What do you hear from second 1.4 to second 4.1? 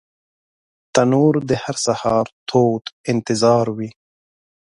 د هر سهار تود انتظار وي